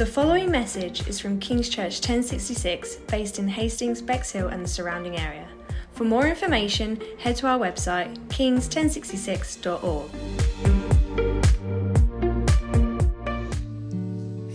[0.00, 5.18] The following message is from King's Church 1066, based in Hastings, Bexhill, and the surrounding
[5.18, 5.46] area.
[5.92, 10.10] For more information, head to our website, kings1066.org.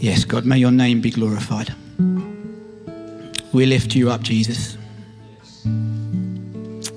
[0.01, 1.75] Yes, God, may your name be glorified.
[3.53, 4.79] We lift you up, Jesus.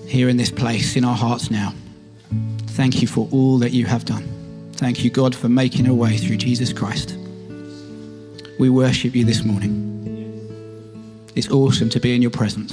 [0.06, 1.74] Here in this place, in our hearts now.
[2.68, 4.26] Thank you for all that you have done.
[4.72, 7.17] Thank you, God, for making a way through Jesus Christ.
[8.58, 9.84] We worship you this morning.
[11.36, 12.72] It's awesome to be in your presence.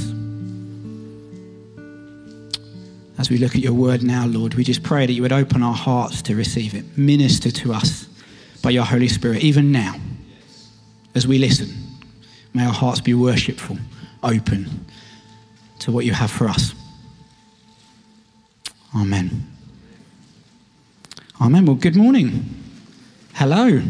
[3.20, 5.62] As we look at your word now, Lord, we just pray that you would open
[5.62, 6.98] our hearts to receive it.
[6.98, 8.08] Minister to us
[8.64, 9.94] by your Holy Spirit, even now,
[11.14, 11.70] as we listen.
[12.54, 13.78] May our hearts be worshipful,
[14.24, 14.86] open
[15.80, 16.74] to what you have for us.
[18.96, 19.46] Amen.
[21.40, 21.66] Amen.
[21.66, 22.44] Well, good morning.
[23.34, 23.84] Hello.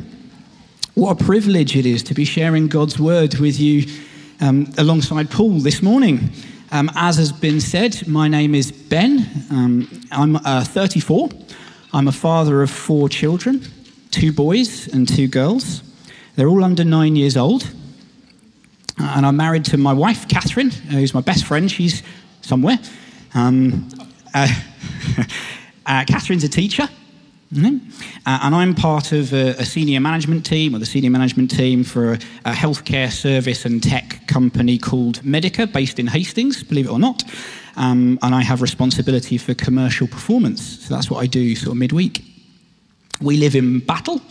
[0.95, 3.85] What a privilege it is to be sharing God's word with you
[4.39, 6.29] um, alongside Paul this morning.
[6.71, 9.27] Um, as has been said, my name is Ben.
[9.51, 11.31] Um, I'm uh, 34.
[11.91, 13.61] I'm a father of four children
[14.09, 15.83] two boys and two girls.
[16.38, 17.69] They're all under nine years old.
[18.97, 21.69] And I'm married to my wife, Catherine, who's my best friend.
[21.69, 22.03] She's
[22.39, 22.79] somewhere.
[23.33, 23.89] Um,
[24.33, 24.47] uh,
[25.85, 26.88] uh, Catherine's a teacher.
[27.55, 27.89] Mm-hmm.
[28.25, 31.85] Uh, and I'm part of a, a, senior management team, or the senior management team
[31.85, 36.91] for a, a, healthcare service and tech company called Medica, based in Hastings, believe it
[36.91, 37.23] or not.
[37.77, 40.85] Um, and I have responsibility for commercial performance.
[40.85, 42.25] So that's what I do sort of midweek.
[43.21, 44.21] We live in Battle,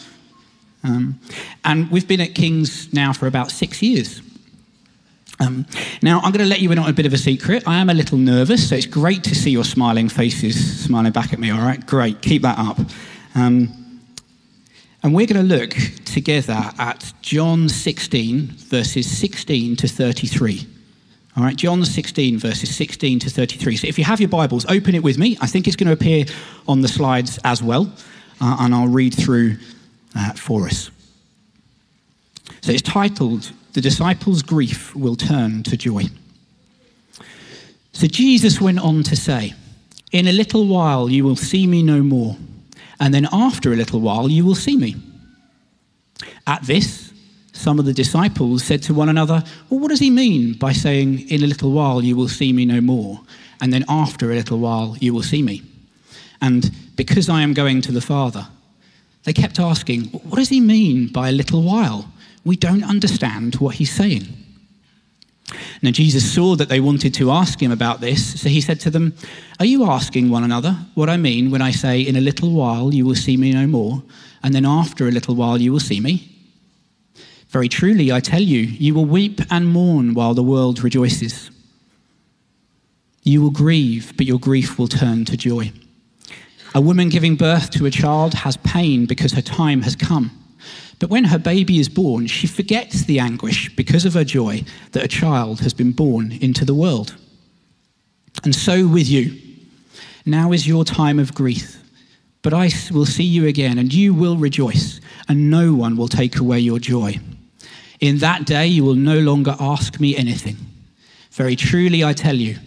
[0.82, 1.18] um,
[1.64, 4.20] and we've been at King's now for about six years.
[5.40, 5.66] Um,
[6.02, 7.64] now, I'm going to let you in on a bit of a secret.
[7.66, 11.32] I am a little nervous, so it's great to see your smiling faces smiling back
[11.32, 11.84] at me, all right?
[11.86, 12.78] Great, keep that up.
[13.34, 13.84] Um,
[15.02, 15.70] and we're going to look
[16.06, 20.66] together at John 16, verses 16 to 33.
[21.36, 23.76] All right, John 16, verses 16 to 33.
[23.76, 25.36] So if you have your Bibles, open it with me.
[25.40, 26.24] I think it's going to appear
[26.68, 27.92] on the slides as well,
[28.40, 29.56] uh, and I'll read through
[30.16, 30.90] uh, for us.
[32.60, 36.04] So it's titled, The Disciples' Grief Will Turn to Joy.
[37.92, 39.54] So Jesus went on to say,
[40.12, 42.36] In a little while you will see me no more
[43.00, 44.96] and then after a little while you will see me.
[46.46, 47.12] At this,
[47.52, 51.28] some of the disciples said to one another, Well, what does he mean by saying,
[51.28, 53.20] In a little while you will see me no more,
[53.60, 55.62] and then after a little while you will see me?
[56.40, 58.46] And because I am going to the Father,
[59.22, 62.12] they kept asking, What does he mean by a little while?
[62.44, 64.43] We don't understand what he's saying.
[65.82, 68.90] Now, Jesus saw that they wanted to ask him about this, so he said to
[68.90, 69.14] them,
[69.60, 72.92] Are you asking one another what I mean when I say, In a little while
[72.92, 74.02] you will see me no more,
[74.42, 76.30] and then after a little while you will see me?
[77.48, 81.50] Very truly, I tell you, you will weep and mourn while the world rejoices.
[83.22, 85.72] You will grieve, but your grief will turn to joy.
[86.74, 90.43] A woman giving birth to a child has pain because her time has come.
[90.98, 95.04] But when her baby is born, she forgets the anguish because of her joy that
[95.04, 97.14] a child has been born into the world.
[98.42, 99.40] And so with you.
[100.26, 101.76] Now is your time of grief.
[102.42, 106.36] But I will see you again, and you will rejoice, and no one will take
[106.36, 107.18] away your joy.
[108.00, 110.56] In that day you will no longer ask me anything.
[111.30, 112.58] Very truly I tell you,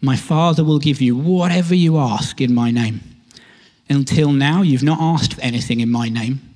[0.00, 3.00] my Father will give you whatever you ask in my name.
[3.88, 6.53] Until now you've not asked for anything in my name.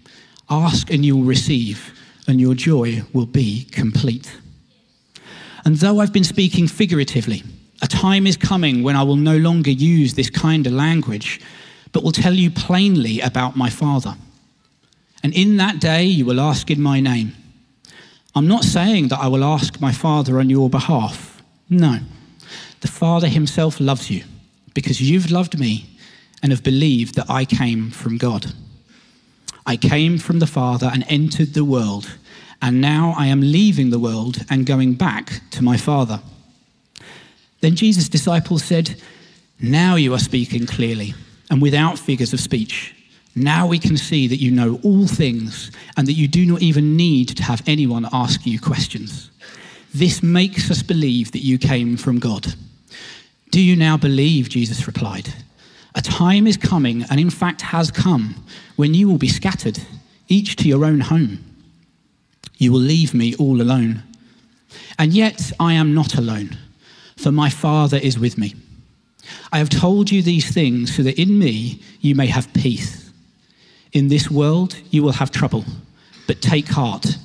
[0.50, 1.92] Ask and you will receive,
[2.26, 4.34] and your joy will be complete.
[5.64, 7.42] And though I've been speaking figuratively,
[7.82, 11.40] a time is coming when I will no longer use this kind of language,
[11.92, 14.16] but will tell you plainly about my Father.
[15.22, 17.34] And in that day you will ask in my name.
[18.34, 21.42] I'm not saying that I will ask my Father on your behalf.
[21.68, 21.98] No.
[22.80, 24.24] The Father himself loves you
[24.74, 25.86] because you've loved me
[26.42, 28.52] and have believed that I came from God.
[29.68, 32.16] I came from the Father and entered the world,
[32.62, 36.22] and now I am leaving the world and going back to my Father.
[37.60, 38.98] Then Jesus' disciples said,
[39.60, 41.12] Now you are speaking clearly
[41.50, 42.94] and without figures of speech.
[43.36, 46.96] Now we can see that you know all things and that you do not even
[46.96, 49.30] need to have anyone ask you questions.
[49.94, 52.54] This makes us believe that you came from God.
[53.50, 54.48] Do you now believe?
[54.48, 55.28] Jesus replied.
[55.94, 58.44] A time is coming, and in fact has come,
[58.76, 59.78] when you will be scattered,
[60.28, 61.44] each to your own home.
[62.58, 64.02] You will leave me all alone.
[64.98, 66.56] And yet I am not alone,
[67.16, 68.54] for my Father is with me.
[69.52, 73.10] I have told you these things so that in me you may have peace.
[73.92, 75.64] In this world you will have trouble,
[76.26, 77.16] but take heart.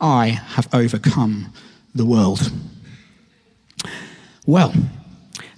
[0.00, 1.52] I have overcome
[1.94, 2.52] the world.
[4.46, 4.72] Well,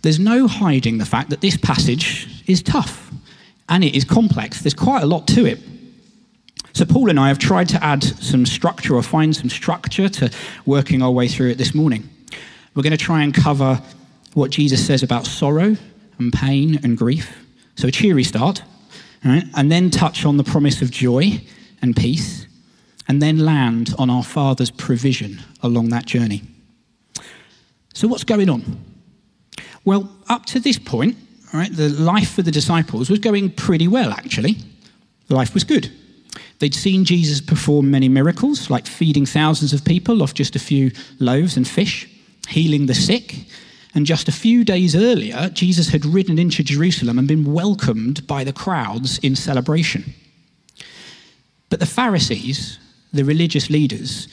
[0.03, 3.11] there's no hiding the fact that this passage is tough
[3.69, 4.63] and it is complex.
[4.63, 5.59] There's quite a lot to it.
[6.73, 10.31] So, Paul and I have tried to add some structure or find some structure to
[10.67, 12.09] working our way through it this morning.
[12.75, 13.81] We're going to try and cover
[14.35, 15.77] what Jesus says about sorrow
[16.19, 17.35] and pain and grief.
[17.77, 18.63] So, a cheery start,
[19.25, 19.45] right?
[19.55, 21.41] and then touch on the promise of joy
[21.81, 22.47] and peace,
[23.09, 26.43] and then land on our Father's provision along that journey.
[27.95, 28.85] So, what's going on?
[29.87, 31.17] Well, up to this point,
[31.57, 34.57] right, the life for the disciples was going pretty well, actually.
[35.29, 35.91] Life was good.
[36.59, 40.91] They'd seen Jesus perform many miracles, like feeding thousands of people off just a few
[41.19, 42.09] loaves and fish,
[42.49, 43.35] healing the sick.
[43.95, 48.45] And just a few days earlier, Jesus had ridden into Jerusalem and been welcomed by
[48.45, 50.15] the crowds in celebration.
[51.71, 52.79] But the Pharisees,
[53.13, 54.29] the religious leaders,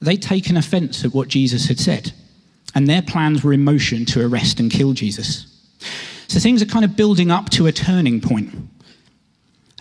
[0.00, 2.12] they'd taken offense at what Jesus had said,
[2.74, 5.46] and their plans were in motion to arrest and kill Jesus.
[6.32, 8.54] So things are kind of building up to a turning point.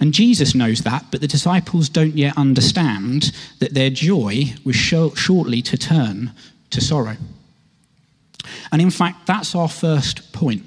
[0.01, 5.61] And Jesus knows that, but the disciples don't yet understand that their joy was shortly
[5.61, 6.33] to turn
[6.71, 7.15] to sorrow.
[8.73, 10.63] And in fact, that's our first point.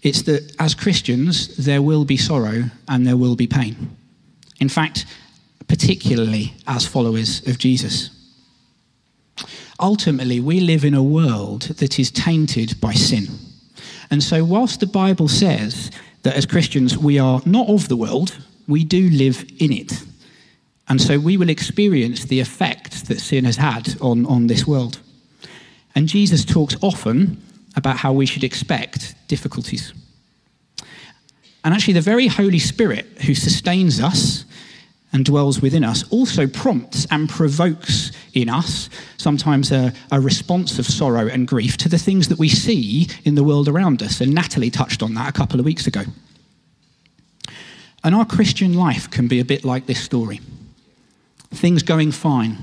[0.00, 3.94] It's that as Christians, there will be sorrow and there will be pain.
[4.60, 5.04] In fact,
[5.68, 8.08] particularly as followers of Jesus.
[9.78, 13.28] Ultimately, we live in a world that is tainted by sin.
[14.14, 15.90] And so, whilst the Bible says
[16.22, 18.38] that as Christians we are not of the world,
[18.68, 20.04] we do live in it.
[20.88, 25.00] And so we will experience the effect that sin has had on, on this world.
[25.96, 27.42] And Jesus talks often
[27.74, 29.92] about how we should expect difficulties.
[31.64, 34.44] And actually, the very Holy Spirit who sustains us
[35.14, 40.84] and dwells within us also prompts and provokes in us sometimes a, a, response of
[40.84, 44.20] sorrow and grief to the things that we see in the world around us.
[44.20, 46.02] And Natalie touched on that a couple of weeks ago.
[48.02, 50.40] And our Christian life can be a bit like this story
[51.52, 52.58] things going fine.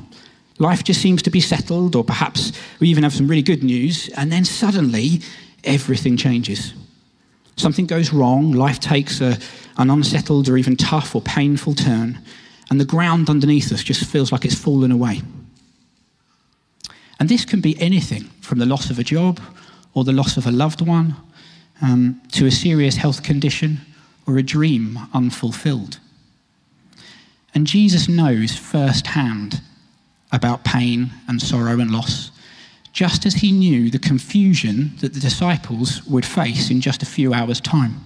[0.60, 2.52] Life just seems to be settled, or perhaps
[2.82, 5.22] we even have some really good news, and then suddenly
[5.64, 6.74] everything changes.
[7.56, 9.38] Something goes wrong, life takes a,
[9.78, 12.20] an unsettled or even tough or painful turn,
[12.72, 15.22] and the ground underneath us just feels like it's fallen away.
[17.20, 19.42] And this can be anything from the loss of a job
[19.94, 21.18] or the loss of a loved one
[21.82, 23.82] um, to a serious health condition
[24.26, 26.00] or a dream unfulfilled.
[27.54, 29.62] And Jesus knows firsthand
[30.32, 32.32] about pain and sorrow and loss,
[32.94, 37.34] just as he knew the confusion that the disciples would face in just a few
[37.34, 38.00] hours' time.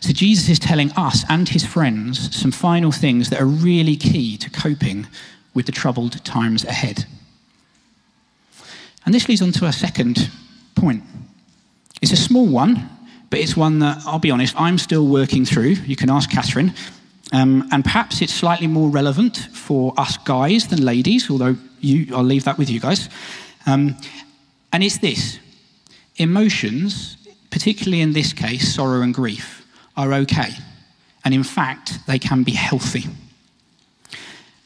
[0.00, 4.36] So Jesus is telling us and his friends some final things that are really key
[4.38, 5.06] to coping
[5.54, 7.04] with the troubled times ahead.
[9.04, 10.30] And this leads on to our second
[10.74, 11.02] point.
[12.00, 12.88] It's a small one,
[13.28, 15.76] but it's one that, I'll be honest, I'm still working through.
[15.86, 16.72] You can ask Catherine.
[17.32, 22.24] Um, and perhaps it's slightly more relevant for us guys than ladies, although you, I'll
[22.24, 23.08] leave that with you guys.
[23.66, 23.96] Um,
[24.72, 25.38] and it's this
[26.16, 27.16] emotions,
[27.50, 29.59] particularly in this case, sorrow and grief,
[29.96, 30.50] are okay.
[31.24, 33.04] And in fact, they can be healthy.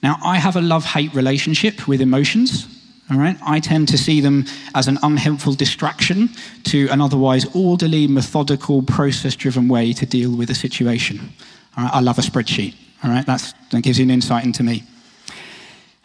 [0.02, 2.66] Now, I have a love hate relationship with emotions.
[3.10, 3.36] All right?
[3.44, 6.30] I tend to see them as an unhelpful distraction
[6.64, 11.20] to an otherwise orderly, methodical, process driven way to deal with a situation.
[11.76, 11.94] All right?
[11.94, 12.74] I love a spreadsheet.
[13.02, 13.26] All right?
[13.26, 14.84] That's, that gives you an insight into me.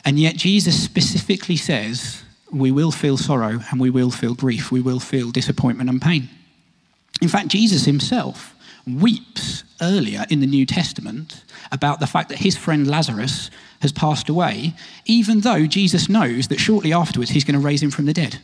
[0.04, 4.72] And yet, Jesus specifically says we will feel sorrow and we will feel grief.
[4.72, 6.30] We will feel disappointment and pain.
[7.22, 8.56] In fact, Jesus himself
[8.88, 13.50] weeps earlier in the New Testament about the fact that his friend Lazarus
[13.82, 14.74] has passed away,
[15.06, 18.40] even though Jesus knows that shortly afterwards he's going to raise him from the dead.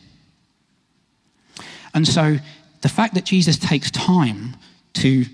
[1.94, 2.38] And so
[2.82, 4.56] the fact that Jesus takes time
[4.94, 5.24] to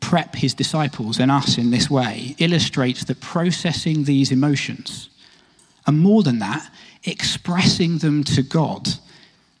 [0.00, 5.08] prep his disciples and us in this way illustrates that processing these emotions,
[5.86, 6.70] and more than that,
[7.04, 8.88] expressing them to God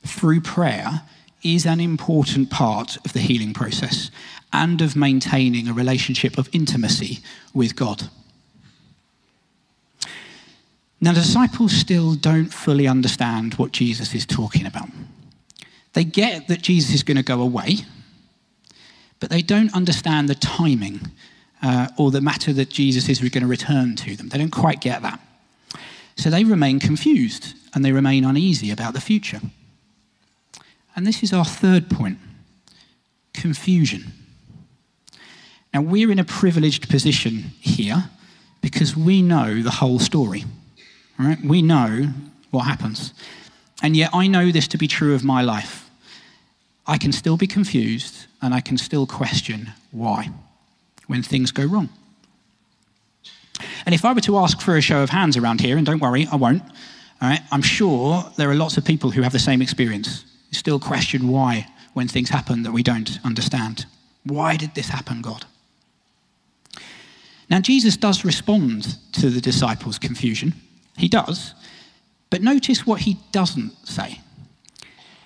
[0.04, 1.02] through prayer
[1.42, 4.10] is an important part of the healing process
[4.52, 7.20] and of maintaining a relationship of intimacy
[7.54, 8.08] with God.
[11.00, 14.88] Now, the disciples still don't fully understand what Jesus is talking about.
[15.92, 17.78] They get that Jesus is going to go away,
[19.20, 21.10] but they don't understand the timing
[21.62, 24.28] uh, or the matter that Jesus is going to return to them.
[24.28, 25.20] They don't quite get that.
[26.16, 29.40] So they remain confused and they remain uneasy about the future.
[30.96, 32.18] And this is our third point
[33.34, 34.12] confusion.
[35.74, 38.08] Now, we're in a privileged position here
[38.62, 40.44] because we know the whole story.
[41.18, 41.38] Right?
[41.44, 42.08] We know
[42.50, 43.12] what happens.
[43.82, 45.90] And yet I know this to be true of my life.
[46.86, 50.30] I can still be confused and I can still question why
[51.06, 51.90] when things go wrong.
[53.84, 56.00] And if I were to ask for a show of hands around here, and don't
[56.00, 56.62] worry, I won't,
[57.20, 60.78] all right, I'm sure there are lots of people who have the same experience, still
[60.78, 63.86] question why when things happen that we don't understand.
[64.24, 65.44] Why did this happen, God?
[67.48, 70.54] Now, Jesus does respond to the disciples' confusion.
[70.96, 71.54] He does.
[72.30, 74.20] But notice what he doesn't say.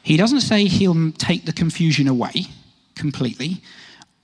[0.03, 2.47] He doesn't say he'll take the confusion away
[2.95, 3.63] completely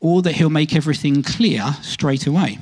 [0.01, 2.59] or that he'll make everything clear straight away.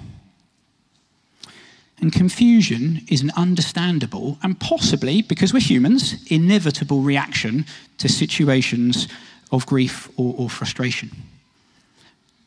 [2.05, 7.65] And confusion is an understandable and possibly, because we're humans, inevitable reaction
[7.97, 9.09] to situations
[9.51, 11.11] of grief or, or, frustration.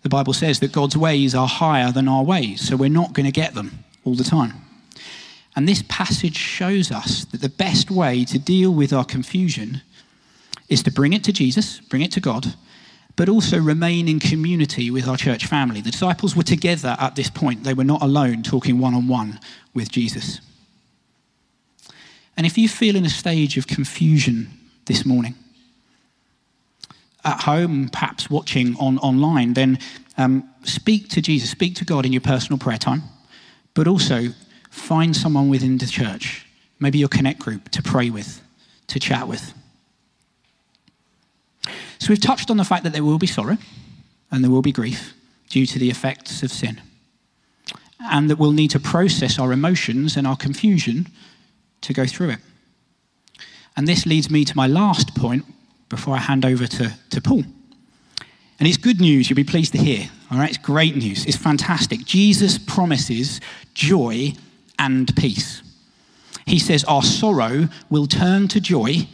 [0.03, 3.25] The Bible says that God's ways are higher than our ways, so we're not going
[3.25, 4.53] to get them all the time.
[5.55, 9.81] And this passage shows us that the best way to deal with our confusion
[10.69, 12.53] is to bring it to Jesus, bring it to God,
[13.17, 15.81] but also remain in community with our church family.
[15.81, 19.41] The disciples were together at this point, they were not alone talking one on one
[19.73, 20.39] with Jesus.
[22.37, 24.49] And if you feel in a stage of confusion
[24.85, 25.33] this morning,
[27.25, 29.79] at home, perhaps watching on online, then
[30.17, 33.03] um, speak to Jesus, speak to God in your personal prayer time,
[33.73, 34.29] but also
[34.69, 36.45] find someone within the church,
[36.79, 38.41] maybe your connect group, to pray with,
[38.85, 39.53] to chat with.
[41.99, 43.57] So we've touched on the fact that there will be sorrow
[44.31, 45.13] and there will be grief
[45.49, 46.81] due to the effects of sin.
[47.99, 51.07] And that we'll need to process our emotions and our confusion
[51.81, 52.39] to go through it.
[53.75, 55.45] And this leads me to my last point
[55.89, 57.43] before I hand over to, to Paul.
[58.59, 60.09] And it's good news, you'll be pleased to hear.
[60.31, 61.25] All right, it's great news.
[61.25, 62.03] It's fantastic.
[62.05, 63.39] Jesus promises
[63.73, 64.33] joy
[64.79, 65.61] and peace.
[66.45, 69.07] He says, Our sorrow will turn to joy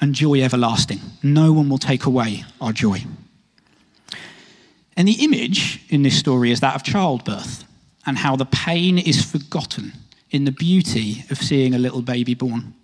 [0.00, 1.00] and joy everlasting.
[1.22, 3.04] No one will take away our joy.
[4.96, 7.64] And the image in this story is that of childbirth
[8.06, 9.92] and how the pain is forgotten
[10.30, 12.74] in the beauty of seeing a little baby born.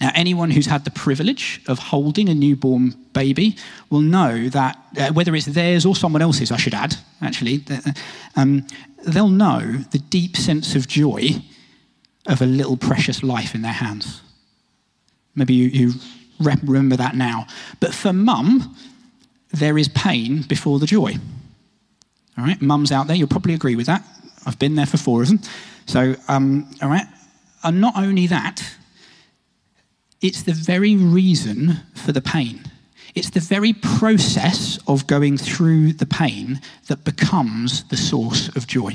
[0.00, 3.56] Now, anyone who's had the privilege of holding a newborn baby
[3.90, 7.92] will know that, uh, whether it's theirs or someone else's, I should add, actually, uh,
[8.36, 8.66] um,
[9.04, 11.42] they'll know the deep sense of joy
[12.26, 14.22] of a little precious life in their hands.
[15.34, 15.92] Maybe you, you
[16.40, 17.46] remember that now.
[17.78, 18.76] But for mum,
[19.52, 21.16] there is pain before the joy.
[22.38, 24.04] All right, mums out there, you'll probably agree with that.
[24.46, 25.40] I've been there for four of them.
[25.86, 27.06] So, um, all right.
[27.62, 28.62] And not only that,
[30.20, 32.62] it's the very reason for the pain.
[33.14, 38.94] It's the very process of going through the pain that becomes the source of joy.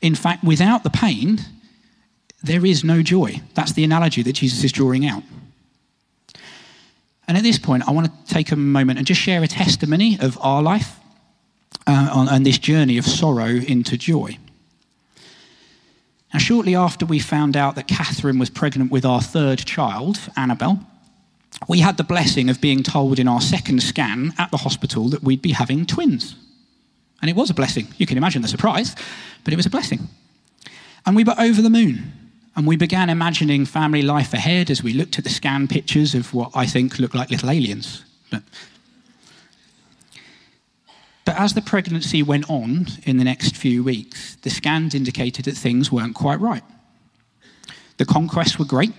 [0.00, 1.40] In fact, without the pain,
[2.42, 3.40] there is no joy.
[3.54, 5.22] That's the analogy that Jesus is drawing out.
[7.28, 10.18] And at this point, I want to take a moment and just share a testimony
[10.20, 10.98] of our life
[11.86, 14.38] uh, on, this journey of sorrow into joy.
[16.32, 20.80] Now, shortly after we found out that Catherine was pregnant with our third child, Annabelle,
[21.68, 25.22] we had the blessing of being told in our second scan at the hospital that
[25.22, 26.34] we'd be having twins.
[27.20, 27.86] And it was a blessing.
[27.98, 28.96] You can imagine the surprise,
[29.44, 30.08] but it was a blessing.
[31.06, 32.12] And we were over the moon.
[32.54, 36.34] And we began imagining family life ahead as we looked at the scan pictures of
[36.34, 38.04] what I think looked like little aliens.
[38.30, 38.42] But,
[41.24, 45.56] but as the pregnancy went on in the next few weeks, the scans indicated that
[45.56, 46.62] things weren't quite right.
[47.96, 48.92] The conquests were great,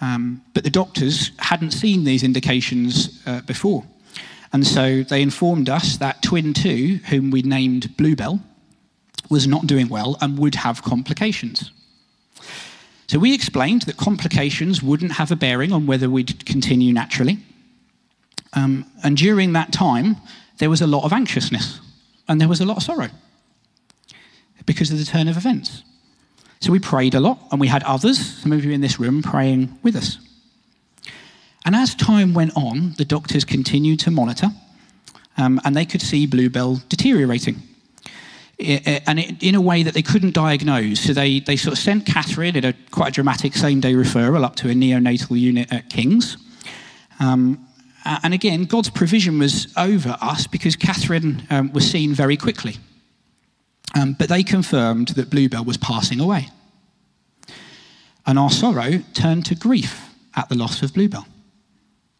[0.00, 3.84] um, but the doctors hadn't seen these indications uh, before.
[4.54, 8.40] And so they informed us that twin two, whom we named Bluebell,
[9.28, 11.72] was not doing well and would have complications.
[13.06, 17.38] So we explained that complications wouldn't have a bearing on whether we'd continue naturally.
[18.54, 20.16] Um, and during that time,
[20.58, 21.80] there was a lot of anxiousness
[22.28, 23.10] and there was a lot of sorrow
[24.66, 25.82] because of the turn of events.
[26.60, 29.22] So we prayed a lot and we had others, some of you in this room,
[29.22, 30.18] praying with us.
[31.66, 34.48] And as time went on, the doctors continued to monitor
[35.36, 37.60] um, and they could see Bluebell deteriorating
[38.58, 41.00] and in a way that they couldn't diagnose.
[41.00, 44.44] So they, they sort of sent Catherine in a quite a dramatic same day referral
[44.44, 46.36] up to a neonatal unit at King's.
[47.20, 47.66] Um,
[48.04, 52.76] and again, God's provision was over us because Catherine um, was seen very quickly.
[53.94, 56.48] Um, but they confirmed that Bluebell was passing away.
[58.26, 61.26] And our sorrow turned to grief at the loss of Bluebell.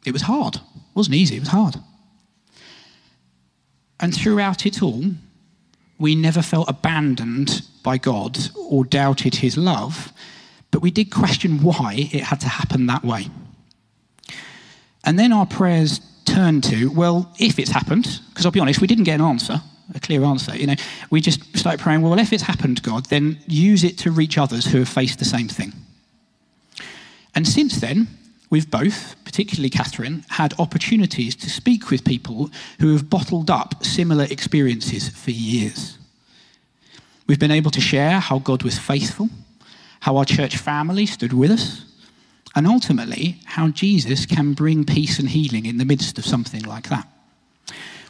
[0.06, 0.56] It was hard.
[0.56, 1.76] It wasn't easy, it was hard.
[4.00, 5.02] And throughout it all,
[5.98, 10.12] we never felt abandoned by God or doubted his love,
[10.70, 13.28] but we did question why it had to happen that way.
[15.04, 18.86] And then our prayers turned to, well, if it's happened, because I'll be honest, we
[18.86, 19.60] didn't get an answer,
[19.94, 20.56] a clear answer.
[20.56, 20.74] You know,
[21.10, 24.64] we just started praying, well, if it's happened, God, then use it to reach others
[24.66, 25.72] who have faced the same thing.
[27.34, 28.08] And since then,
[28.54, 34.26] we've both, particularly Catherine, had opportunities to speak with people who have bottled up similar
[34.30, 35.98] experiences for years.
[37.26, 39.28] We've been able to share how God was faithful,
[39.98, 41.84] how our church family stood with us,
[42.54, 46.88] and ultimately how Jesus can bring peace and healing in the midst of something like
[46.90, 47.08] that.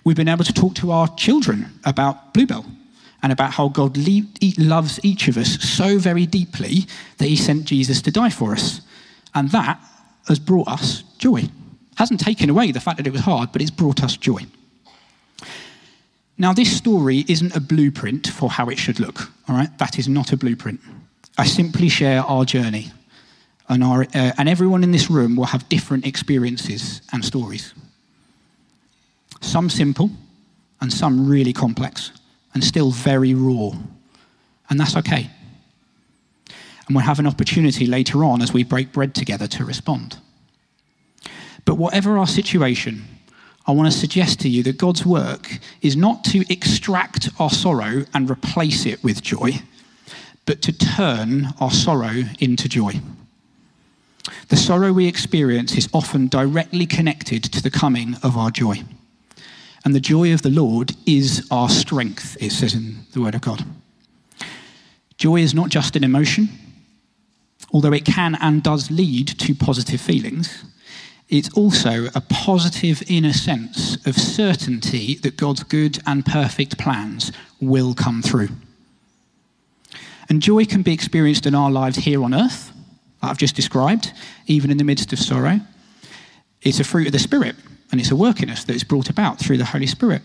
[0.04, 2.66] We've been able to talk to our children about Bluebell
[3.22, 3.96] and about how God
[4.58, 6.84] loves each of us so very deeply
[7.16, 8.82] that he sent Jesus to die for us.
[9.34, 9.80] And that
[10.26, 11.48] has brought us joy.
[11.96, 14.46] Hasn't taken away the fact that it was hard, but it's brought us joy.
[16.36, 19.76] Now, this story isn't a blueprint for how it should look, all right?
[19.78, 20.80] That is not a blueprint.
[21.38, 22.90] I simply share our journey,
[23.68, 27.72] and, our, uh, and everyone in this room will have different experiences and stories.
[29.40, 30.10] Some simple,
[30.80, 32.10] and some really complex,
[32.52, 33.70] and still very raw.
[34.68, 35.30] And that's okay.
[36.86, 40.18] And we'll have an opportunity later on as we break bread together to respond.
[41.64, 43.04] But whatever our situation,
[43.66, 48.04] I want to suggest to you that God's work is not to extract our sorrow
[48.12, 49.62] and replace it with joy,
[50.44, 53.00] but to turn our sorrow into joy.
[54.48, 58.82] The sorrow we experience is often directly connected to the coming of our joy.
[59.84, 63.42] And the joy of the Lord is our strength, it says in the Word of
[63.42, 63.64] God.
[65.16, 66.48] Joy is not just an emotion,
[67.74, 70.64] although it can and does lead to positive feelings.
[71.28, 77.92] It's also a positive inner sense of certainty that God's good and perfect plans will
[77.92, 78.50] come through.
[80.28, 82.70] And joy can be experienced in our lives here on earth,
[83.20, 84.12] like I've just described,
[84.46, 85.58] even in the midst of sorrow.
[86.62, 87.56] It's a fruit of the Spirit,
[87.90, 90.22] and it's a work in us that is brought about through the Holy Spirit.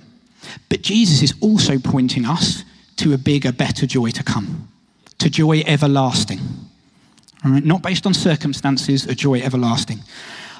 [0.69, 2.63] But Jesus is also pointing us
[2.97, 4.69] to a bigger, better joy to come,
[5.17, 6.39] to joy everlasting.
[7.43, 9.99] Not based on circumstances, a joy everlasting.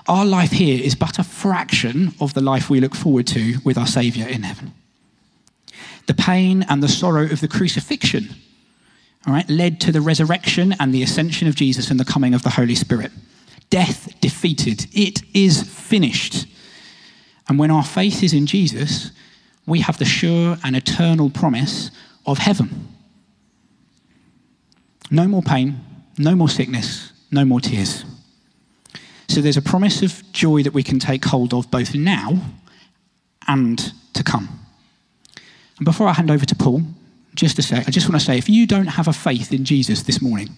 [0.07, 3.77] Our life here is but a fraction of the life we look forward to with
[3.77, 4.73] our Saviour in heaven.
[6.07, 8.29] The pain and the sorrow of the crucifixion
[9.27, 12.43] all right, led to the resurrection and the ascension of Jesus and the coming of
[12.43, 13.11] the Holy Spirit.
[13.69, 14.87] Death defeated.
[14.93, 16.47] It is finished.
[17.47, 19.11] And when our faith is in Jesus,
[19.65, 21.91] we have the sure and eternal promise
[22.25, 22.87] of heaven.
[25.11, 25.79] No more pain,
[26.19, 28.03] no more sickness, no more tears.
[29.29, 32.41] So there's a promise of joy that we can take hold of both now
[33.47, 34.59] and to come.
[35.77, 36.81] And before I hand over to Paul,
[37.35, 39.63] just a sec, I just want to say if you don't have a faith in
[39.63, 40.49] Jesus this morning,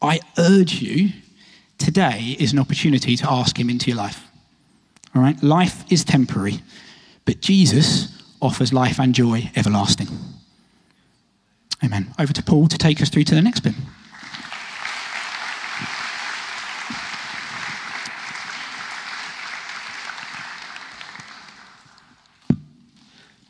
[0.00, 1.10] I urge you,
[1.78, 4.28] today is an opportunity to ask him into your life.
[5.14, 5.42] All right?
[5.42, 6.60] Life is temporary,
[7.24, 10.06] but Jesus offers life and joy everlasting.
[11.82, 12.14] Amen.
[12.16, 13.74] Over to Paul to take us through to the next bit.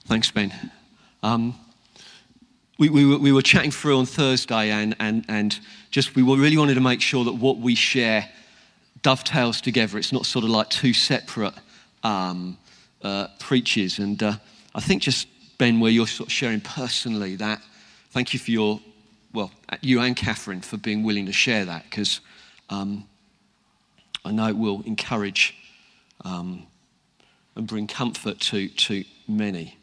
[0.08, 0.54] Thanks, Ben.
[1.22, 1.54] Um,
[2.78, 6.56] we, we, were, we were chatting through on Thursday, and, and, and just we really
[6.56, 8.26] wanted to make sure that what we share
[9.02, 9.98] dovetails together.
[9.98, 11.52] It's not sort of like two separate
[12.02, 12.56] um,
[13.02, 13.98] uh, preaches.
[13.98, 14.36] And uh,
[14.74, 17.60] I think just, Ben, where you're sort of sharing personally that,
[18.10, 18.80] thank you for your,
[19.34, 19.50] well,
[19.82, 22.20] you and Catherine for being willing to share that, because
[22.70, 23.06] um,
[24.24, 25.54] I know it will encourage
[26.24, 26.66] um,
[27.54, 29.77] and bring comfort to, to many.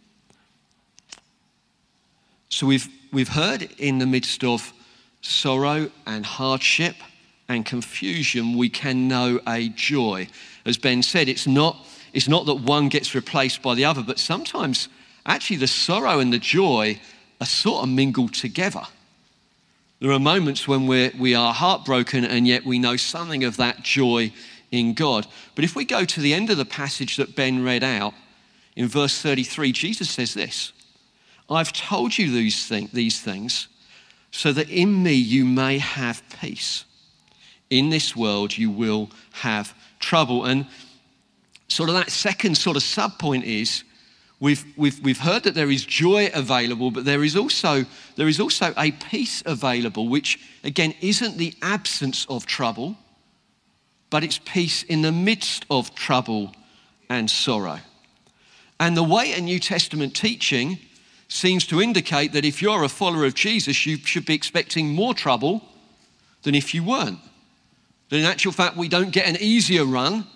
[2.55, 4.71] So we've, we've heard in the midst of
[5.19, 6.95] sorrow and hardship
[7.49, 10.29] and confusion, we can know a joy.
[10.65, 14.19] As Ben said, it's not, it's not that one gets replaced by the other, but
[14.19, 14.87] sometimes
[15.25, 16.97] actually the sorrow and the joy
[17.41, 18.83] are sort of mingled together.
[19.99, 23.83] There are moments when we're, we are heartbroken and yet we know something of that
[23.83, 24.31] joy
[24.71, 25.27] in God.
[25.55, 28.13] But if we go to the end of the passage that Ben read out,
[28.77, 30.71] in verse 33, Jesus says this
[31.49, 33.67] I've told you these, these things
[34.31, 36.85] so that in me you may have peace.
[37.69, 40.45] In this world you will have trouble.
[40.45, 40.67] And
[41.67, 43.83] sort of that second sort of sub point is
[44.39, 48.39] we've, we've, we've heard that there is joy available, but there is, also, there is
[48.39, 52.97] also a peace available, which again isn't the absence of trouble,
[54.09, 56.53] but it's peace in the midst of trouble
[57.09, 57.79] and sorrow.
[58.79, 60.79] And the way a New Testament teaching
[61.27, 65.13] seems to indicate that if you're a follower of Jesus, you should be expecting more
[65.13, 65.63] trouble
[66.43, 67.19] than if you weren't.
[68.09, 70.27] That in actual fact, we don't get an easier run,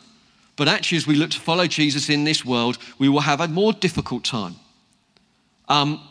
[0.55, 3.47] but actually, as we look to follow Jesus in this world, we will have a
[3.47, 4.55] more difficult time.
[5.69, 6.01] Um,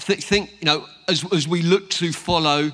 [0.00, 2.72] th- think, you know, as, as we look to follow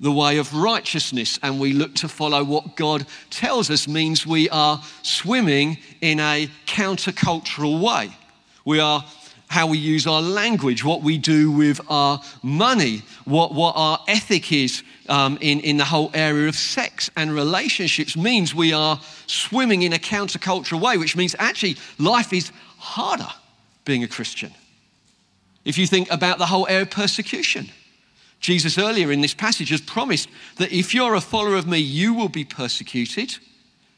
[0.00, 4.50] the way of righteousness and we look to follow what God tells us means we
[4.50, 8.14] are swimming in a countercultural way.
[8.64, 9.04] We are
[9.48, 14.52] how we use our language, what we do with our money, what, what our ethic
[14.52, 19.82] is um, in, in the whole area of sex and relationships means we are swimming
[19.82, 23.28] in a countercultural way, which means actually life is harder
[23.84, 24.52] being a Christian.
[25.64, 27.70] If you think about the whole area of persecution,
[28.40, 32.14] Jesus earlier in this passage has promised that if you're a follower of me, you
[32.14, 33.36] will be persecuted.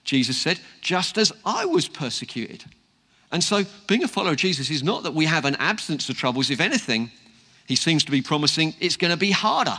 [0.04, 2.64] Jesus said, just as I was persecuted.
[3.30, 6.16] And so, being a follower of Jesus is not that we have an absence of
[6.16, 6.50] troubles.
[6.50, 7.10] If anything,
[7.66, 9.78] he seems to be promising it's going to be harder.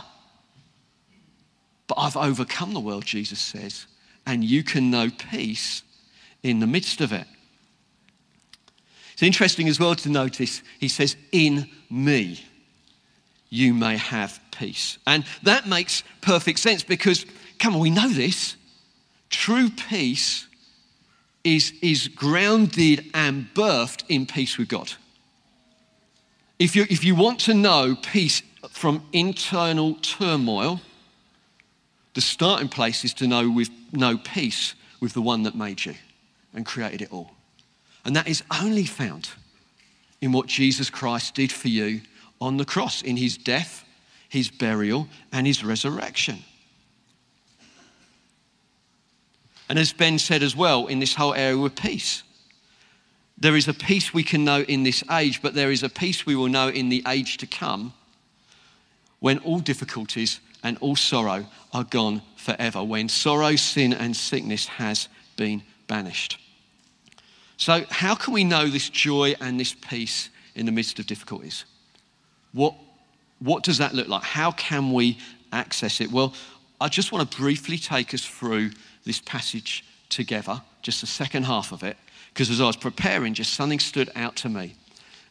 [1.88, 3.86] But I've overcome the world, Jesus says,
[4.24, 5.82] and you can know peace
[6.44, 7.26] in the midst of it.
[9.12, 12.40] It's interesting as well to notice, he says, In me
[13.48, 14.98] you may have peace.
[15.06, 17.26] And that makes perfect sense because,
[17.58, 18.54] come on, we know this.
[19.28, 20.46] True peace
[21.44, 24.92] is, is grounded and birthed in peace with God.
[26.58, 30.80] If you, if you want to know peace from internal turmoil,
[32.14, 35.94] the starting place is to know, with, know peace with the one that made you
[36.52, 37.30] and created it all.
[38.04, 39.30] And that is only found
[40.20, 42.00] in what Jesus Christ did for you
[42.40, 43.84] on the cross, in his death,
[44.28, 46.44] his burial, and his resurrection.
[49.70, 52.24] And as Ben said as well, in this whole area of peace,
[53.38, 56.26] there is a peace we can know in this age, but there is a peace
[56.26, 57.92] we will know in the age to come
[59.20, 65.08] when all difficulties and all sorrow are gone forever, when sorrow, sin, and sickness has
[65.36, 66.40] been banished.
[67.56, 71.64] So, how can we know this joy and this peace in the midst of difficulties?
[72.52, 72.74] What,
[73.38, 74.24] what does that look like?
[74.24, 75.18] How can we
[75.52, 76.10] access it?
[76.10, 76.34] Well,
[76.80, 78.70] I just want to briefly take us through
[79.04, 81.96] this passage together, just the second half of it,
[82.32, 84.74] because as I was preparing, just something stood out to me.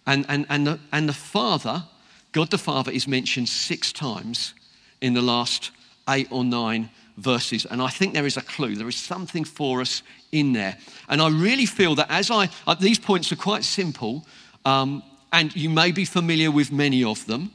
[0.06, 1.84] And, and, and, the, and the Father,
[2.32, 4.54] God the Father, is mentioned six times
[5.02, 5.72] in the last
[6.10, 7.66] eight or nine verses.
[7.66, 10.78] And I think there is a clue, there is something for us in there.
[11.08, 14.26] And I really feel that as I, uh, these points are quite simple,
[14.66, 17.52] um, and you may be familiar with many of them,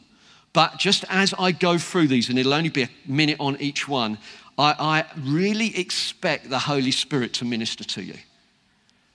[0.53, 3.88] but just as I go through these, and it'll only be a minute on each
[3.88, 4.18] one,
[4.58, 8.14] I, I really expect the Holy Spirit to minister to you.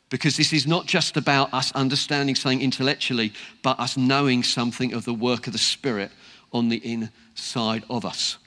[0.10, 5.06] Because this is not just about us understanding something intellectually, but us knowing something of
[5.06, 6.12] the work of the Spirit
[6.52, 8.38] on the inside of us.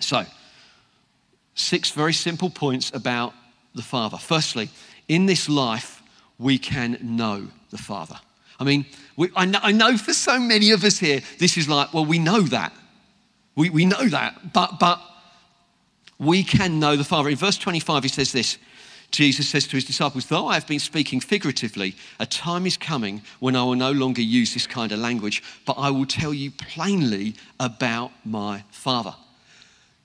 [0.00, 0.24] So,
[1.54, 3.34] six very simple points about
[3.74, 4.16] the Father.
[4.16, 4.68] Firstly,
[5.08, 6.02] in this life,
[6.38, 8.18] we can know the Father.
[8.58, 8.84] I mean,
[9.16, 12.04] we, I, know, I, know, for so many of us here, this is like, well,
[12.04, 12.72] we know that.
[13.56, 15.00] We, we know that, but, but
[16.20, 17.30] we can know the Father.
[17.30, 18.58] In verse 25, he says this
[19.10, 23.22] Jesus says to his disciples, Though I have been speaking figuratively, a time is coming
[23.40, 26.52] when I will no longer use this kind of language, but I will tell you
[26.52, 29.14] plainly about my Father.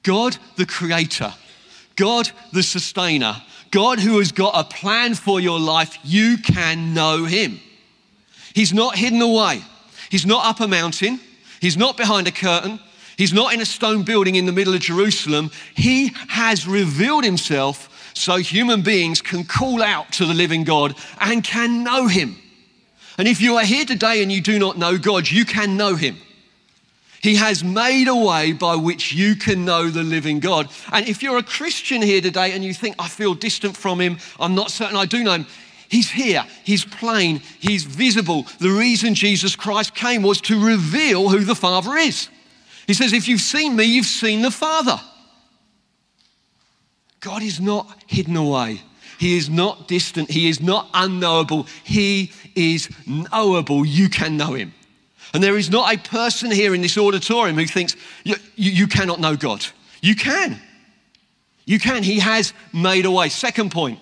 [0.02, 1.34] God, the Creator,
[1.96, 3.36] God, the Sustainer,
[3.70, 7.60] God who has got a plan for your life, you can know Him.
[8.54, 9.62] He's not hidden away,
[10.10, 11.20] He's not up a mountain,
[11.60, 12.80] He's not behind a curtain,
[13.18, 15.52] He's not in a stone building in the middle of Jerusalem.
[15.76, 21.44] He has revealed himself so human beings can call out to the living God and
[21.44, 22.38] can know him.
[23.18, 25.96] And if you are here today and you do not know God, you can know
[25.96, 26.18] him.
[27.22, 30.70] He has made a way by which you can know the living God.
[30.92, 34.20] And if you're a Christian here today and you think, I feel distant from him,
[34.40, 35.48] I'm not certain I do know him,
[35.88, 38.46] He's here, He's plain, He's visible.
[38.60, 42.30] The reason Jesus Christ came was to reveal who the Father is.
[42.88, 45.00] He says, If you've seen me, you've seen the Father.
[47.20, 48.82] God is not hidden away.
[49.18, 50.30] He is not distant.
[50.30, 51.68] He is not unknowable.
[51.84, 53.86] He is knowable.
[53.86, 54.74] You can know him.
[55.34, 58.88] And there is not a person here in this auditorium who thinks you, you, you
[58.88, 59.66] cannot know God.
[60.02, 60.60] You can.
[61.66, 62.04] You can.
[62.04, 63.30] He has made a way.
[63.30, 64.00] Second point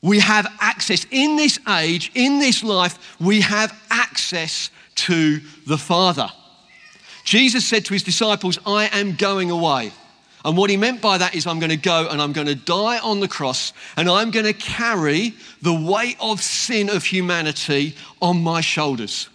[0.00, 1.06] we have access.
[1.10, 6.30] In this age, in this life, we have access to the Father.
[7.28, 9.92] Jesus said to his disciples, I am going away.
[10.46, 12.54] And what he meant by that is, I'm going to go and I'm going to
[12.54, 17.94] die on the cross and I'm going to carry the weight of sin of humanity
[18.22, 19.28] on my shoulders.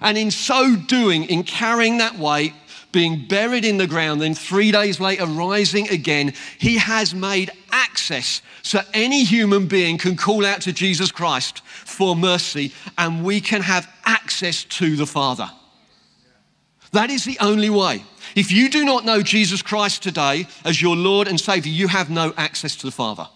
[0.00, 2.52] And in so doing, in carrying that weight,
[2.92, 8.40] being buried in the ground, then three days later rising again, he has made access
[8.62, 13.62] so any human being can call out to Jesus Christ for mercy and we can
[13.62, 15.50] have access to the Father.
[16.92, 18.04] That is the only way.
[18.36, 22.10] If you do not know Jesus Christ today as your Lord and Savior, you have
[22.10, 23.28] no access to the Father.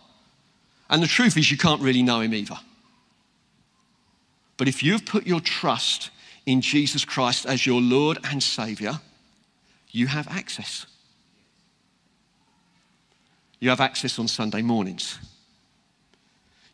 [0.88, 2.58] And the truth is, you can't really know Him either.
[4.56, 6.10] But if you've put your trust
[6.44, 9.00] in Jesus Christ as your Lord and Savior,
[9.90, 10.86] you have access.
[13.58, 15.18] You have access on Sunday mornings.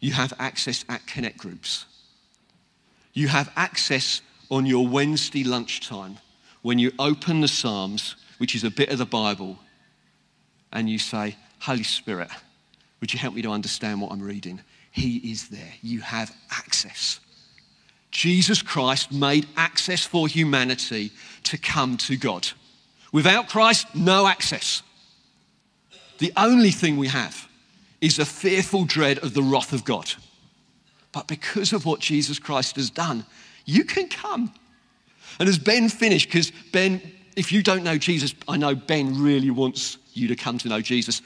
[0.01, 1.87] You have access at connect groups.
[3.15, 6.19] You have access on your Wednesday lunchtime
[6.63, 9.59] when you open the Psalms, which is a bit of the Bible,
[10.73, 12.29] and you say, Holy Spirit,
[13.01, 14.61] would you help me to understand what I'm reading?
[14.91, 15.73] He is there.
[15.83, 17.21] You have access.
[18.11, 21.11] Jesus Christ made access for humanity
[21.45, 22.49] to come to God.
[23.11, 24.83] Without Christ, no access.
[26.19, 27.49] The only thing we have
[28.01, 30.13] is a fearful dread of the wrath of God.
[31.13, 33.25] But because of what Jesus Christ has done,
[33.65, 34.53] you can come.
[35.39, 37.01] And as Ben finished, because Ben,
[37.37, 40.81] if you don't know Jesus, I know Ben really wants you to come to know
[40.81, 41.23] Jesus.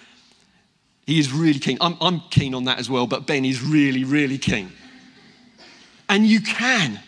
[1.06, 1.78] He is really keen.
[1.80, 4.72] I'm, I'm keen on that as well, but Ben is really, really keen.
[6.08, 7.00] And you can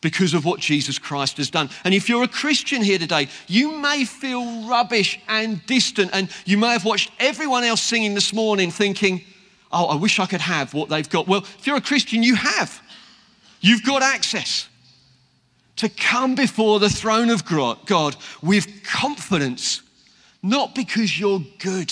[0.00, 1.68] because of what Jesus Christ has done.
[1.84, 6.56] And if you're a Christian here today, you may feel rubbish and distant, and you
[6.56, 9.22] may have watched everyone else singing this morning thinking,
[9.70, 11.28] oh, I wish I could have what they've got.
[11.28, 12.80] Well, if you're a Christian, you have.
[13.60, 14.69] You've got access
[15.80, 19.80] to come before the throne of God with confidence,
[20.42, 21.90] not because you're good,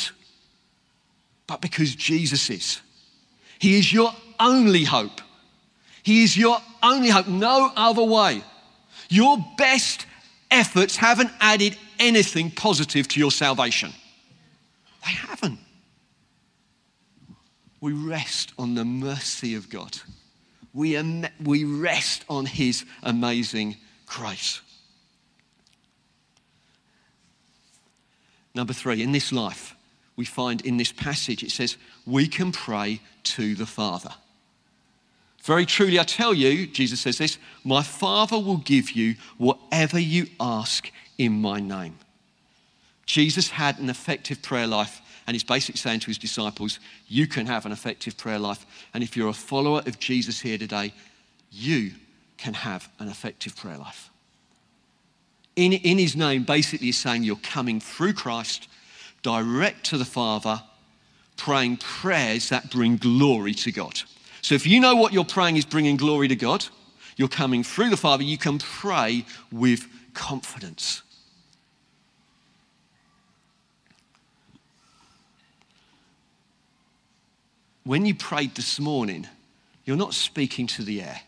[1.47, 2.83] but because Jesus is.
[3.59, 5.23] He is your only hope.
[6.03, 8.43] He is your only hope, no other way.
[9.09, 10.05] Your best
[10.51, 13.95] efforts haven't added anything positive to your salvation.
[15.03, 15.61] They haven't.
[17.81, 19.99] We rest on the mercy of God
[20.75, 23.77] we, am, we rest on His amazing
[24.07, 24.61] grace.
[28.55, 29.77] Number three, in this life,
[30.17, 31.77] we find in this passage, it says,
[32.07, 34.11] we can pray to the Father.
[35.43, 40.27] Very truly, I tell you, Jesus says this, my Father will give you whatever you
[40.41, 41.99] ask in my name.
[43.07, 47.45] Jesus had an effective prayer life and he's basically saying to his disciples, You can
[47.45, 48.65] have an effective prayer life.
[48.95, 50.95] And if you're a follower of Jesus here today,
[51.53, 51.93] you
[52.39, 54.09] can have an effective prayer life.
[55.55, 58.69] In, in his name, basically, he's saying you're coming through Christ
[59.23, 60.63] direct to the Father,
[61.37, 64.01] praying prayers that bring glory to God.
[64.41, 66.65] So if you know what you're praying is bringing glory to God,
[67.19, 71.03] you're coming through the Father, you can pray with confidence.
[77.89, 79.27] When you prayed this morning,
[79.87, 81.23] you're not speaking to the air.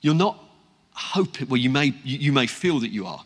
[0.00, 0.36] You're not
[0.94, 3.24] hoping, well, you may, you may feel that you are.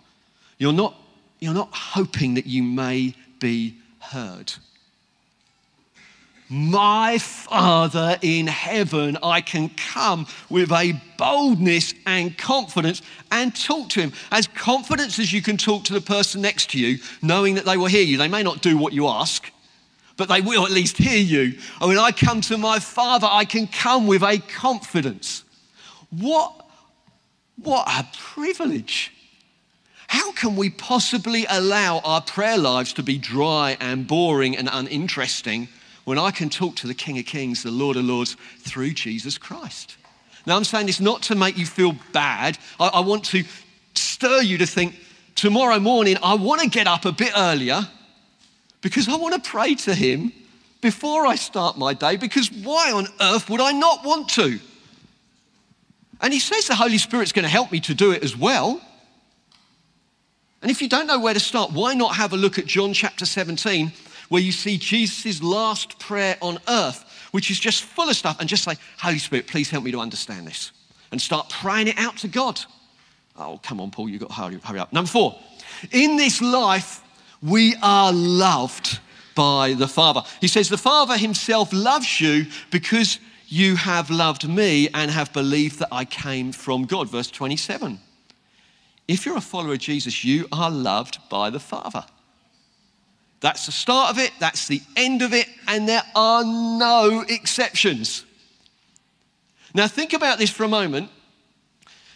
[0.58, 0.94] You're not,
[1.40, 4.52] you're not hoping that you may be heard.
[6.50, 13.00] My Father in heaven, I can come with a boldness and confidence
[13.32, 14.12] and talk to Him.
[14.30, 17.78] As confidence as you can talk to the person next to you, knowing that they
[17.78, 18.18] will hear you.
[18.18, 19.50] They may not do what you ask,
[20.16, 21.58] but they will at least hear you.
[21.80, 25.44] And when I come to my Father, I can come with a confidence.
[26.10, 26.66] What,
[27.62, 29.12] what a privilege.
[30.06, 35.68] How can we possibly allow our prayer lives to be dry and boring and uninteresting
[36.04, 39.38] when I can talk to the King of Kings, the Lord of Lords, through Jesus
[39.38, 39.96] Christ?
[40.46, 42.58] Now, I'm saying this not to make you feel bad.
[42.78, 43.44] I, I want to
[43.94, 44.94] stir you to think
[45.34, 47.88] tomorrow morning, I want to get up a bit earlier
[48.84, 50.30] because I want to pray to Him
[50.82, 54.60] before I start my day, because why on earth would I not want to?
[56.20, 58.82] And He says the Holy Spirit's going to help me to do it as well.
[60.60, 62.92] And if you don't know where to start, why not have a look at John
[62.92, 63.90] chapter 17,
[64.28, 68.48] where you see Jesus' last prayer on earth, which is just full of stuff, and
[68.48, 70.72] just say, Holy Spirit, please help me to understand this.
[71.10, 72.60] And start praying it out to God.
[73.38, 74.92] Oh, come on, Paul, you've got to hurry, hurry up.
[74.92, 75.38] Number four,
[75.90, 77.00] in this life,
[77.44, 79.00] we are loved
[79.34, 80.22] by the Father.
[80.40, 85.78] He says, The Father himself loves you because you have loved me and have believed
[85.80, 87.10] that I came from God.
[87.10, 88.00] Verse 27.
[89.06, 92.06] If you're a follower of Jesus, you are loved by the Father.
[93.40, 98.24] That's the start of it, that's the end of it, and there are no exceptions.
[99.74, 101.10] Now, think about this for a moment.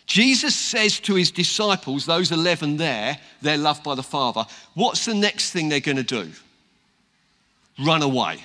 [0.08, 4.46] Jesus says to his disciples, those 11 there, they're loved by the Father.
[4.72, 6.30] What's the next thing they're going to do?
[7.84, 8.42] Run away.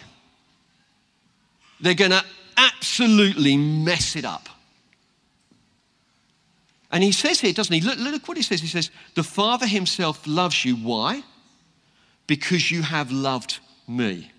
[1.80, 2.24] They're going to
[2.58, 4.50] absolutely mess it up.
[6.92, 7.80] And he says here, doesn't he?
[7.80, 8.60] Look, look what he says.
[8.60, 10.76] He says, The Father himself loves you.
[10.76, 11.24] Why?
[12.28, 14.32] Because you have loved me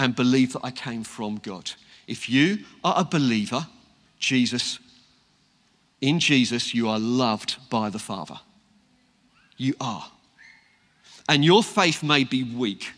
[0.00, 1.70] and believe that I came from God.
[2.08, 3.66] If you are a believer,
[4.18, 4.80] Jesus,
[6.00, 8.38] in Jesus, you are loved by the Father.
[9.56, 10.06] You are.
[11.28, 12.92] And your faith may be weak,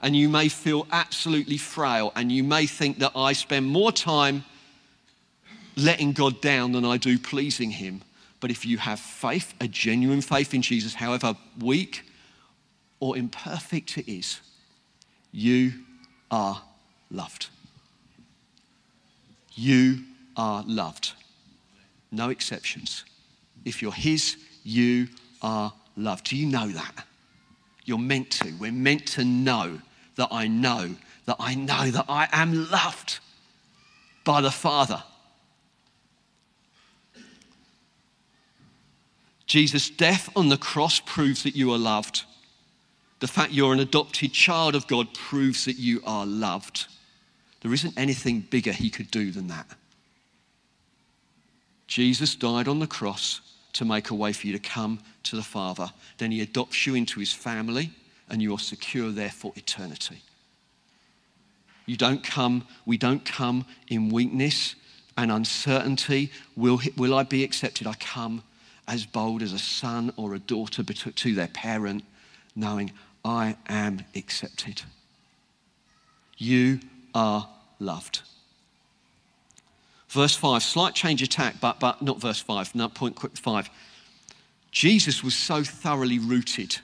[0.00, 4.44] and you may feel absolutely frail, and you may think that I spend more time
[5.76, 8.02] letting God down than I do pleasing Him.
[8.40, 12.04] But if you have faith, a genuine faith in Jesus, however weak
[13.00, 14.40] or imperfect it is,
[15.32, 15.72] you
[16.30, 16.62] are
[17.10, 17.48] loved.
[19.54, 20.04] You
[20.36, 21.12] are loved.
[22.10, 23.04] No exceptions.
[23.64, 25.08] If you're His, you
[25.42, 26.26] are loved.
[26.26, 27.06] Do you know that?
[27.84, 28.52] You're meant to.
[28.58, 29.80] We're meant to know
[30.16, 30.94] that I know,
[31.26, 33.18] that I know that I am loved
[34.24, 35.02] by the Father.
[39.46, 42.24] Jesus' death on the cross proves that you are loved.
[43.20, 46.86] The fact you're an adopted child of God proves that you are loved.
[47.62, 49.66] There isn't anything bigger he could do than that.
[51.88, 53.40] Jesus died on the cross
[53.72, 55.90] to make a way for you to come to the Father.
[56.18, 57.90] Then he adopts you into his family,
[58.28, 60.22] and you are secure there for eternity.
[61.86, 64.74] You don't come, we don't come in weakness
[65.16, 66.30] and uncertainty.
[66.54, 67.86] Will, will I be accepted?
[67.86, 68.42] I come
[68.86, 72.04] as bold as a son or a daughter to their parent,
[72.54, 72.92] knowing
[73.24, 74.82] I am accepted.
[76.36, 76.80] You
[77.14, 77.48] are
[77.78, 78.22] loved.
[80.08, 83.68] Verse 5, slight change of tack, but, but not verse 5, no, point quick 5.
[84.70, 86.78] Jesus was so thoroughly rooted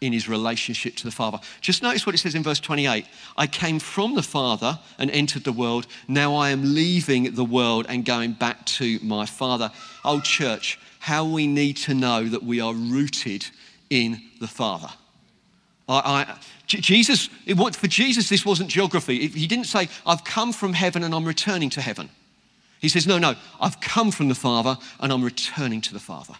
[0.00, 1.38] in his relationship to the Father.
[1.60, 5.44] Just notice what it says in verse 28 I came from the Father and entered
[5.44, 5.86] the world.
[6.06, 9.70] Now I am leaving the world and going back to my Father.
[10.04, 13.46] Old church, how we need to know that we are rooted
[13.88, 14.88] in the Father.
[15.88, 19.28] I, I, Jesus, it, for Jesus, this wasn't geography.
[19.28, 22.10] He didn't say, I've come from heaven and I'm returning to heaven.
[22.80, 26.34] He says, No, no, I've come from the Father and I'm returning to the Father.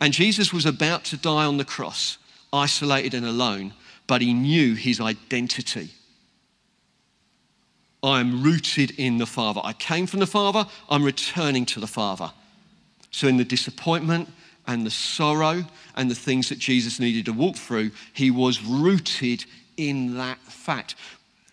[0.00, 2.18] And Jesus was about to die on the cross,
[2.52, 3.74] isolated and alone,
[4.06, 5.90] but he knew his identity.
[8.02, 9.60] I am rooted in the Father.
[9.62, 12.32] I came from the Father, I'm returning to the Father.
[13.10, 14.28] So, in the disappointment
[14.66, 15.64] and the sorrow
[15.96, 19.44] and the things that Jesus needed to walk through, he was rooted
[19.76, 20.94] in that fact.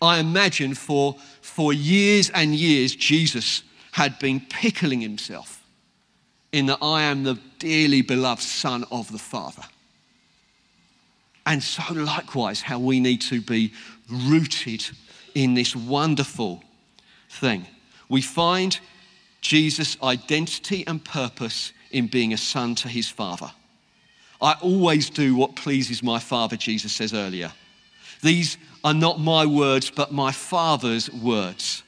[0.00, 5.62] I imagine for, for years and years, Jesus had been pickling himself
[6.52, 9.62] in that I am the dearly beloved Son of the Father.
[11.46, 13.72] And so, likewise, how we need to be
[14.10, 14.84] rooted
[15.34, 16.62] in this wonderful
[17.30, 17.66] thing.
[18.08, 18.78] We find
[19.40, 23.50] Jesus' identity and purpose in being a son to his father.
[24.40, 27.52] I always do what pleases my father, Jesus says earlier.
[28.22, 31.82] These are not my words, but my father's words.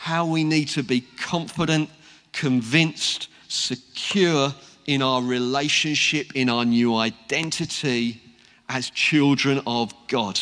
[0.00, 1.90] How we need to be confident,
[2.32, 4.54] convinced, secure
[4.86, 8.22] in our relationship, in our new identity
[8.70, 10.40] as children of God.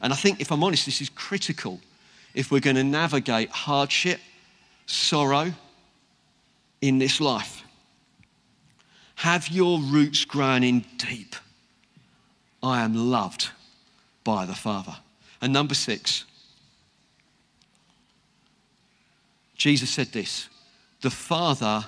[0.00, 1.80] And I think, if I'm honest, this is critical
[2.34, 4.18] if we're going to navigate hardship
[4.86, 5.52] sorrow
[6.80, 7.62] in this life.
[9.14, 11.36] Have your roots grown in deep.
[12.64, 13.50] I am loved
[14.24, 14.96] by the Father.
[15.40, 16.24] And number six,
[19.58, 20.48] Jesus said this
[21.02, 21.84] The Father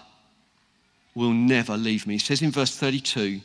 [1.14, 2.14] will never leave me.
[2.14, 3.40] He says in verse 32,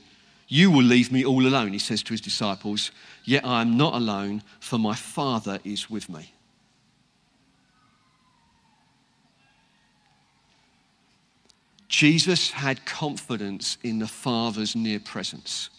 [0.48, 2.92] You will leave me all alone, he says to his disciples,
[3.24, 6.32] yet I am not alone, for my Father is with me.
[11.88, 15.70] Jesus had confidence in the Father's near presence.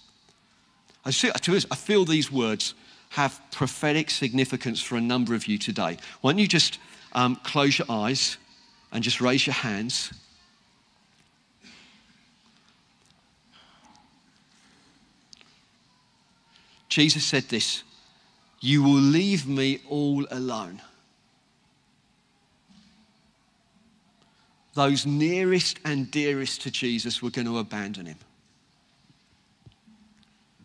[1.04, 2.74] I, feel these words
[3.10, 5.98] have prophetic significance for a number of you today.
[6.20, 6.78] Why don't you just
[7.16, 8.36] um, close your eyes
[8.92, 10.12] and just raise your hands?
[16.88, 17.82] Jesus said this
[18.60, 20.80] You will leave me all alone.
[24.76, 28.18] those nearest and dearest to Jesus were going to abandon him.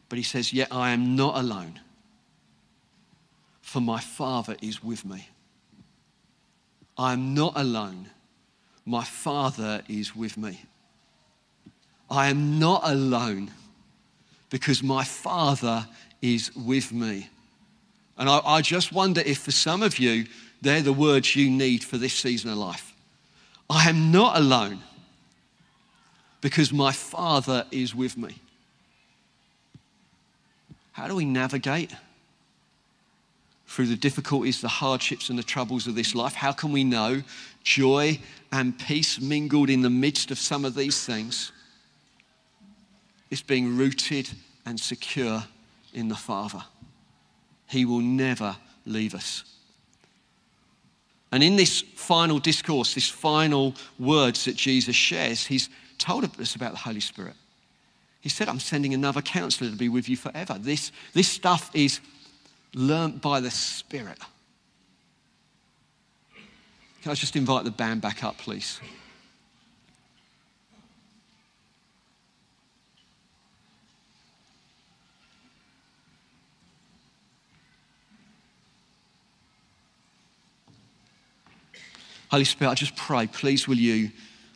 [0.09, 1.79] But he says, Yet I am not alone,
[3.61, 5.29] for my Father is with me.
[7.01, 8.11] I am not alone,
[8.85, 10.61] my Father is with me.
[12.11, 13.49] I am not alone
[14.51, 15.87] because my Father
[16.21, 17.27] is with me.
[18.19, 20.27] And I, I, just wonder if for some of you,
[20.61, 22.93] they're the words you need for this season of life.
[23.67, 24.83] I am not alone
[26.39, 28.35] because my Father is with me.
[30.91, 31.95] How do we navigate
[33.71, 36.33] through the difficulties, the hardships, and the troubles of this life?
[36.33, 37.23] How can we know
[37.63, 38.19] joy
[38.51, 41.53] and peace mingled in the midst of some of these things?
[43.29, 44.29] It's being rooted
[44.65, 45.45] and secure
[45.93, 46.61] in the Father.
[47.69, 49.45] He will never leave us.
[51.31, 56.71] And in this final discourse, this final words that Jesus shares, he's told us about
[56.71, 57.35] the Holy Spirit.
[58.19, 60.57] He said, I'm sending another counselor to be with you forever.
[60.59, 62.01] This, this stuff is
[62.73, 64.19] learnt by the Spirit.
[67.01, 68.79] Can I just invite the band back up, please?
[82.29, 84.09] Holy Spirit, I just pray, please will you,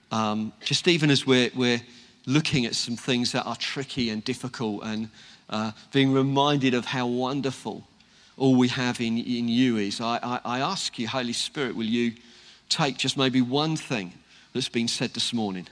[0.10, 1.82] um, just even as we're, we're
[2.26, 5.10] looking at some things that are tricky and difficult and
[5.50, 7.86] uh, being reminded of how wonderful
[8.38, 11.86] all we have in, in you is, I, I, I ask you, Holy Spirit, will
[11.86, 12.14] you
[12.70, 14.14] take just maybe one thing
[14.54, 15.68] that's been said this morning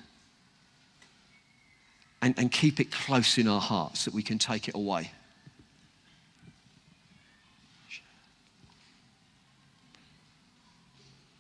[2.22, 5.11] and, and keep it close in our hearts that we can take it away?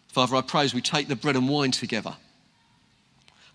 [0.09, 2.15] Father, I pray as we take the bread and wine together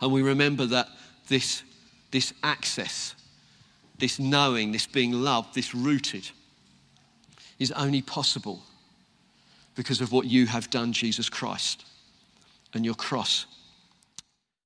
[0.01, 0.89] and we remember that
[1.29, 1.63] this,
[2.11, 3.15] this access,
[3.99, 6.31] this knowing, this being loved, this rooted,
[7.59, 8.63] is only possible
[9.75, 11.85] because of what you have done, Jesus Christ,
[12.75, 13.47] and your cross